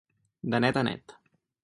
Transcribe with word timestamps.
De 0.53 0.61
net 0.65 0.79
a 0.81 0.83
net. 0.89 1.15